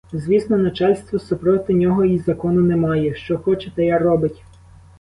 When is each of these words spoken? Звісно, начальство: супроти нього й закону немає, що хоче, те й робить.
Звісно, 0.13 0.57
начальство: 0.57 1.19
супроти 1.19 1.73
нього 1.73 2.05
й 2.05 2.19
закону 2.19 2.61
немає, 2.61 3.15
що 3.15 3.37
хоче, 3.37 3.71
те 3.75 3.85
й 3.87 3.97
робить. 3.97 4.43